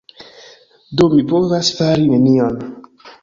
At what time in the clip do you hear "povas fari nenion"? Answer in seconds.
1.33-2.59